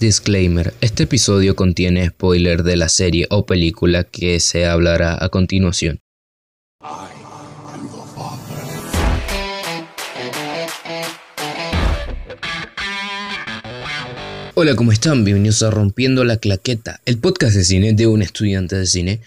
[0.00, 5.98] Disclaimer, este episodio contiene spoiler de la serie o película que se hablará a continuación.
[14.54, 15.24] Hola, ¿cómo están?
[15.24, 19.20] Bienvenidos a Rompiendo la Claqueta, el podcast de cine de un estudiante de cine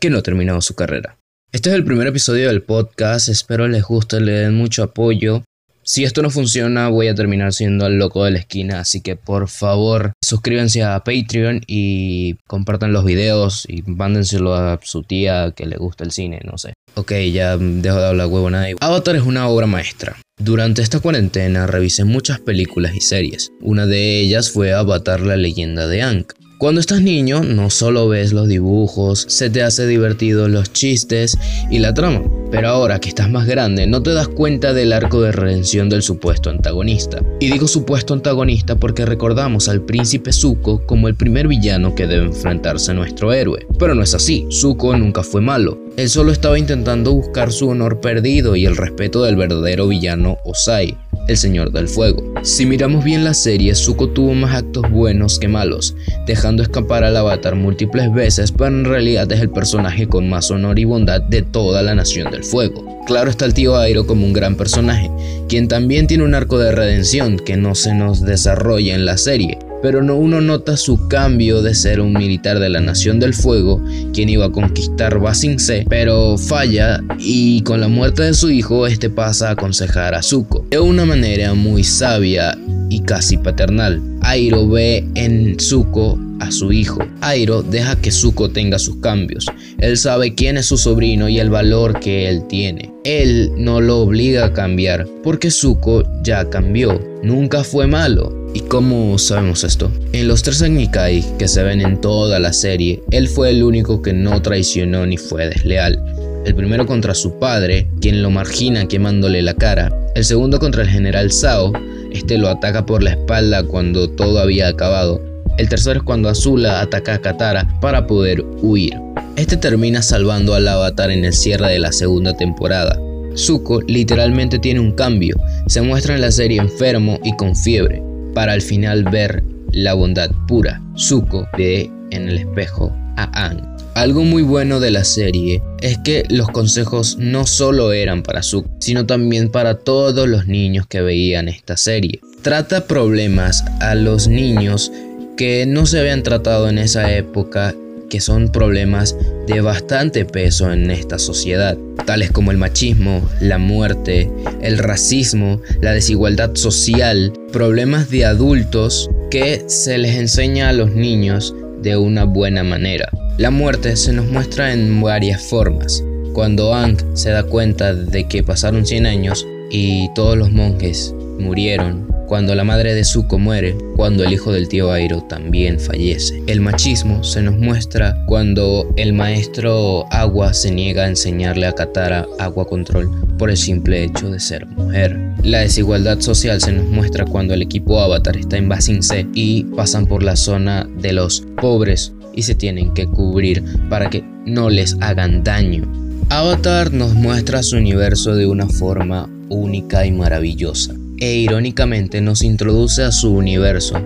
[0.00, 1.18] que no ha terminado su carrera.
[1.52, 5.44] Este es el primer episodio del podcast, espero les guste, le den mucho apoyo
[5.84, 9.16] si esto no funciona, voy a terminar siendo el loco de la esquina, así que
[9.16, 15.66] por favor suscríbanse a Patreon y compartan los videos y mándenselo a su tía que
[15.66, 16.74] le gusta el cine, no sé.
[16.94, 18.68] Ok, ya dejo de hablar huevo nada.
[18.80, 20.16] Avatar es una obra maestra.
[20.38, 23.50] Durante esta cuarentena revisé muchas películas y series.
[23.60, 26.26] Una de ellas fue Avatar la leyenda de Aang.
[26.64, 31.36] Cuando estás niño, no solo ves los dibujos, se te hace divertido los chistes
[31.70, 32.22] y la trama.
[32.50, 36.00] Pero ahora que estás más grande, no te das cuenta del arco de redención del
[36.00, 37.22] supuesto antagonista.
[37.38, 42.24] Y digo supuesto antagonista porque recordamos al príncipe Zuko como el primer villano que debe
[42.24, 43.66] enfrentarse a nuestro héroe.
[43.78, 45.78] Pero no es así, Zuko nunca fue malo.
[45.98, 50.96] Él solo estaba intentando buscar su honor perdido y el respeto del verdadero villano Osai
[51.28, 52.22] el Señor del Fuego.
[52.42, 55.94] Si miramos bien la serie, Zuko tuvo más actos buenos que malos,
[56.26, 60.78] dejando escapar al avatar múltiples veces, pero en realidad es el personaje con más honor
[60.78, 62.84] y bondad de toda la Nación del Fuego.
[63.06, 65.10] Claro está el tío Airo como un gran personaje,
[65.48, 69.58] quien también tiene un arco de redención que no se nos desarrolla en la serie,
[69.84, 73.84] pero no uno nota su cambio de ser un militar de la Nación del Fuego,
[74.14, 78.86] quien iba a conquistar Basing Se, pero falla y con la muerte de su hijo
[78.86, 80.64] este pasa a aconsejar a Zuko.
[80.70, 82.56] De una manera muy sabia
[82.88, 84.00] y casi paternal.
[84.22, 86.98] Airo ve en Zuko a su hijo.
[87.20, 89.46] Airo deja que Zuko tenga sus cambios.
[89.78, 92.92] Él sabe quién es su sobrino y el valor que él tiene.
[93.04, 97.00] Él no lo obliga a cambiar porque Zuko ya cambió.
[97.22, 98.44] Nunca fue malo.
[98.54, 99.90] ¿Y cómo sabemos esto?
[100.12, 104.00] En los tres Agnikai que se ven en toda la serie, él fue el único
[104.00, 106.00] que no traicionó ni fue desleal.
[106.46, 109.92] El primero contra su padre, quien lo margina quemándole la cara.
[110.14, 111.72] El segundo contra el general Sao,
[112.12, 115.20] este lo ataca por la espalda cuando todo había acabado.
[115.56, 118.94] El tercero es cuando Azula ataca a Katara para poder huir.
[119.36, 122.98] Este termina salvando al avatar en el cierre de la segunda temporada.
[123.36, 128.52] Zuko literalmente tiene un cambio, se muestra en la serie enfermo y con fiebre, para
[128.52, 129.42] al final ver
[129.72, 130.80] la bondad pura.
[130.96, 133.74] Zuko ve en el espejo a Aang.
[133.94, 138.70] Algo muy bueno de la serie es que los consejos no solo eran para Zuko,
[138.80, 142.20] sino también para todos los niños que veían esta serie.
[142.42, 144.92] Trata problemas a los niños
[145.36, 147.74] que no se habían tratado en esa época
[148.08, 154.30] que son problemas de bastante peso en esta sociedad, tales como el machismo, la muerte,
[154.62, 161.54] el racismo, la desigualdad social, problemas de adultos que se les enseña a los niños
[161.82, 163.10] de una buena manera.
[163.36, 166.04] La muerte se nos muestra en varias formas.
[166.34, 172.13] Cuando Aang se da cuenta de que pasaron 100 años y todos los monjes murieron,
[172.26, 176.42] cuando la madre de Zuko muere, cuando el hijo del tío Airo también fallece.
[176.46, 182.26] El machismo se nos muestra cuando el maestro Agua se niega a enseñarle a Katara
[182.38, 185.18] agua control por el simple hecho de ser mujer.
[185.42, 189.64] La desigualdad social se nos muestra cuando el equipo Avatar está en Basing C y
[189.64, 194.70] pasan por la zona de los pobres y se tienen que cubrir para que no
[194.70, 195.90] les hagan daño.
[196.30, 203.02] Avatar nos muestra su universo de una forma única y maravillosa e irónicamente nos introduce
[203.02, 203.96] a su universo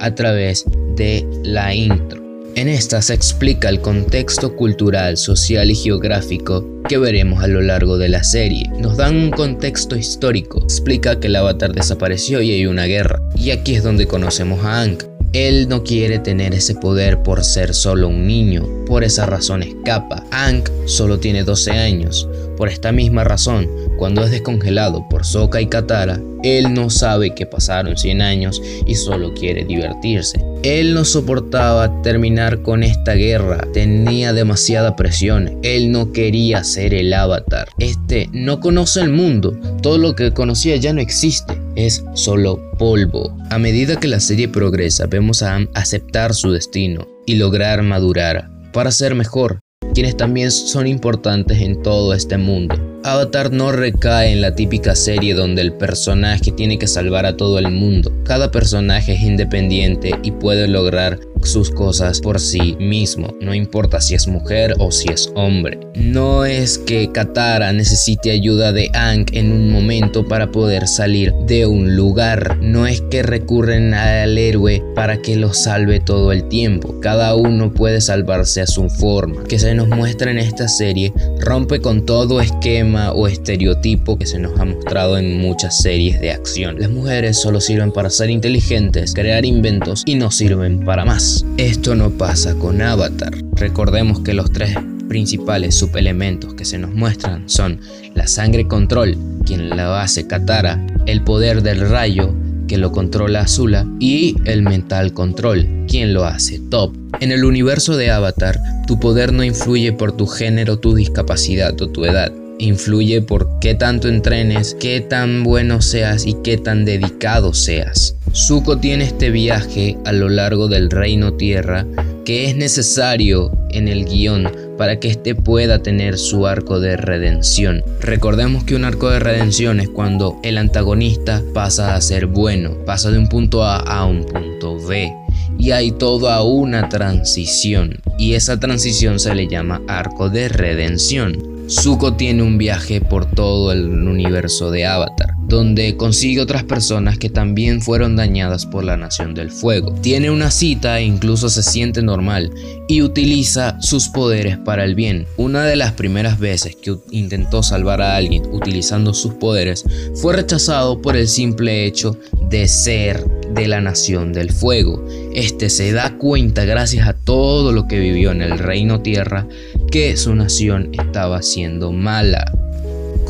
[0.00, 0.64] a través
[0.96, 2.22] de la intro.
[2.54, 7.98] En esta se explica el contexto cultural, social y geográfico que veremos a lo largo
[7.98, 8.64] de la serie.
[8.78, 13.20] Nos dan un contexto histórico, explica que el avatar desapareció y hay una guerra.
[13.36, 14.98] Y aquí es donde conocemos a Aang.
[15.34, 20.24] Él no quiere tener ese poder por ser solo un niño, por esa razón escapa.
[20.30, 23.66] Aang solo tiene 12 años, por esta misma razón,
[23.98, 28.94] cuando es descongelado por Sokka y Katara, él no sabe que pasaron 100 años y
[28.96, 30.40] solo quiere divertirse.
[30.62, 37.12] Él no soportaba terminar con esta guerra, tenía demasiada presión, él no quería ser el
[37.12, 37.68] avatar.
[37.78, 43.36] Este no conoce el mundo, todo lo que conocía ya no existe, es solo polvo.
[43.50, 48.48] A medida que la serie progresa, vemos a Am aceptar su destino y lograr madurar
[48.72, 49.60] para ser mejor,
[49.94, 52.91] quienes también son importantes en todo este mundo.
[53.04, 57.58] Avatar no recae en la típica serie donde el personaje tiene que salvar a todo
[57.58, 58.12] el mundo.
[58.24, 64.14] Cada personaje es independiente y puede lograr sus cosas por sí mismo, no importa si
[64.14, 65.80] es mujer o si es hombre.
[65.94, 71.66] No es que Katara necesite ayuda de Aang en un momento para poder salir de
[71.66, 77.00] un lugar, no es que recurren al héroe para que lo salve todo el tiempo,
[77.00, 79.44] cada uno puede salvarse a su forma.
[79.44, 84.38] Que se nos muestra en esta serie rompe con todo esquema o estereotipo que se
[84.38, 86.78] nos ha mostrado en muchas series de acción.
[86.78, 91.31] Las mujeres solo sirven para ser inteligentes, crear inventos y no sirven para más.
[91.56, 93.32] Esto no pasa con Avatar.
[93.54, 94.76] Recordemos que los tres
[95.08, 97.80] principales subelementos que se nos muestran son
[98.14, 102.34] la sangre control, quien la hace Katara, el poder del rayo,
[102.66, 106.94] que lo controla Azula, y el mental control, quien lo hace Top.
[107.20, 111.88] En el universo de Avatar, tu poder no influye por tu género, tu discapacidad o
[111.88, 117.54] tu edad influye por qué tanto entrenes, qué tan bueno seas y qué tan dedicado
[117.54, 118.14] seas.
[118.34, 121.86] Zuko tiene este viaje a lo largo del reino tierra
[122.24, 127.82] que es necesario en el guion para que éste pueda tener su arco de redención.
[128.00, 133.10] Recordemos que un arco de redención es cuando el antagonista pasa a ser bueno, pasa
[133.10, 135.12] de un punto A a un punto B
[135.58, 141.36] y hay toda una transición y esa transición se le llama arco de redención.
[141.68, 147.28] Zuko tiene un viaje por todo el universo de Avatar, donde consigue otras personas que
[147.28, 149.92] también fueron dañadas por la Nación del Fuego.
[150.00, 152.50] Tiene una cita e incluso se siente normal
[152.88, 155.26] y utiliza sus poderes para el bien.
[155.36, 159.84] Una de las primeras veces que intentó salvar a alguien utilizando sus poderes
[160.14, 162.18] fue rechazado por el simple hecho
[162.48, 163.22] de ser
[163.52, 165.04] de la Nación del Fuego.
[165.34, 169.46] Este se da cuenta gracias a todo lo que vivió en el Reino Tierra
[169.90, 172.50] que su nación estaba siendo mala.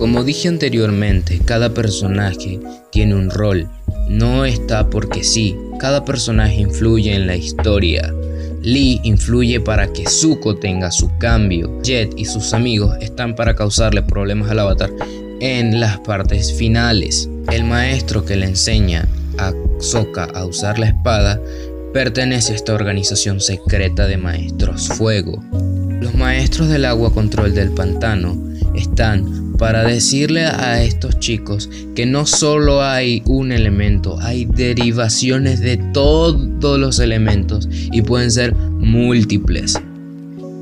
[0.02, 2.58] Como dije anteriormente, cada personaje
[2.90, 3.68] tiene un rol.
[4.08, 8.12] No está porque sí, cada personaje influye en la historia.
[8.62, 11.80] Lee influye para que Zuko tenga su cambio.
[11.84, 14.90] Jet y sus amigos están para causarle problemas al avatar
[15.38, 17.28] en las partes finales.
[17.52, 19.06] El maestro que le enseña
[19.38, 21.40] a Sokka a usar la espada
[21.94, 25.40] pertenece a esta organización secreta de maestros fuego.
[26.00, 28.36] Los maestros del agua control del pantano
[28.74, 35.76] están para decirle a estos chicos que no solo hay un elemento, hay derivaciones de
[35.76, 39.80] todos los elementos y pueden ser múltiples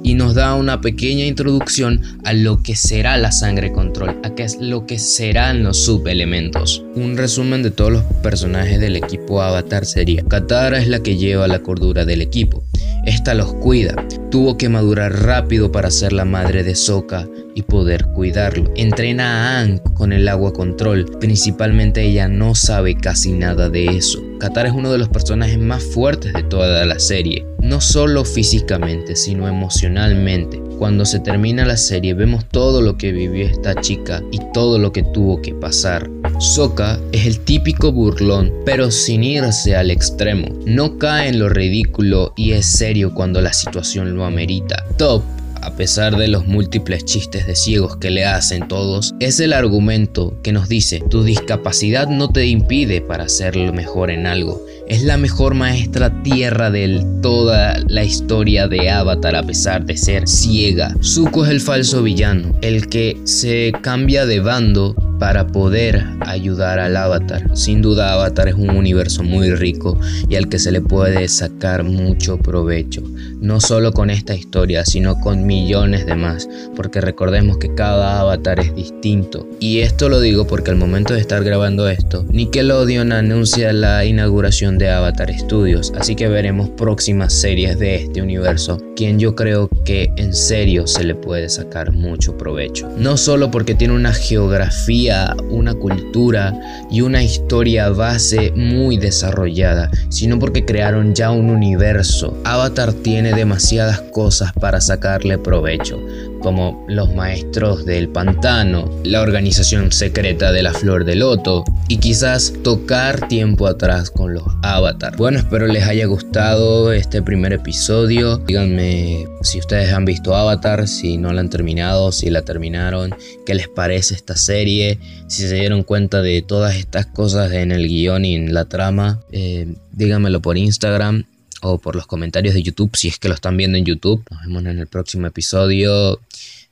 [0.02, 4.42] y nos da una pequeña introducción a lo que será la sangre control, a qué
[4.42, 6.84] es lo que serán los subelementos.
[6.94, 11.48] Un resumen de todos los personajes del equipo Avatar sería: Katara es la que lleva
[11.48, 12.64] la cordura del equipo.
[13.04, 13.94] Esta los cuida.
[14.30, 18.70] Tuvo que madurar rápido para ser la madre de Sokka y poder cuidarlo.
[18.76, 21.06] Entrena a Aang con el agua control.
[21.18, 24.22] Principalmente ella no sabe casi nada de eso.
[24.38, 29.16] Katara es uno de los personajes más fuertes de toda la serie no solo físicamente,
[29.16, 30.60] sino emocionalmente.
[30.78, 34.92] Cuando se termina la serie vemos todo lo que vivió esta chica y todo lo
[34.92, 36.08] que tuvo que pasar.
[36.40, 40.48] Sokka es el típico burlón, pero sin irse al extremo.
[40.64, 44.86] No cae en lo ridículo y es serio cuando la situación lo amerita.
[44.96, 45.22] Top
[45.62, 50.34] a pesar de los múltiples chistes de ciegos que le hacen todos, es el argumento
[50.42, 54.64] que nos dice, tu discapacidad no te impide para ser lo mejor en algo.
[54.88, 60.26] Es la mejor maestra tierra de toda la historia de Avatar a pesar de ser
[60.26, 60.96] ciega.
[61.02, 66.96] Zuko es el falso villano, el que se cambia de bando para poder ayudar al
[66.96, 67.44] avatar.
[67.54, 71.84] Sin duda Avatar es un universo muy rico y al que se le puede sacar
[71.84, 73.02] mucho provecho.
[73.38, 76.48] No solo con esta historia, sino con millones de más.
[76.74, 79.46] Porque recordemos que cada avatar es distinto.
[79.60, 84.78] Y esto lo digo porque al momento de estar grabando esto, Nickelodeon anuncia la inauguración
[84.78, 85.92] de Avatar Studios.
[85.98, 88.78] Así que veremos próximas series de este universo.
[88.96, 92.88] Quien yo creo que en serio se le puede sacar mucho provecho.
[92.96, 95.09] No solo porque tiene una geografía
[95.48, 96.54] una cultura
[96.90, 102.36] y una historia base muy desarrollada, sino porque crearon ya un universo.
[102.44, 106.00] Avatar tiene demasiadas cosas para sacarle provecho
[106.40, 112.52] como los maestros del pantano, la organización secreta de la flor de loto y quizás
[112.64, 115.16] tocar tiempo atrás con los avatar.
[115.16, 118.38] Bueno, espero les haya gustado este primer episodio.
[118.38, 123.14] Díganme si ustedes han visto Avatar, si no la han terminado, si la terminaron,
[123.46, 127.86] qué les parece esta serie, si se dieron cuenta de todas estas cosas en el
[127.88, 129.20] guion y en la trama.
[129.32, 131.24] Eh, díganmelo por Instagram
[131.62, 134.24] o por los comentarios de YouTube si es que lo están viendo en YouTube.
[134.30, 136.20] Nos vemos en el próximo episodio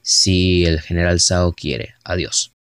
[0.02, 1.94] si el general Sao quiere.
[2.04, 2.52] Adiós.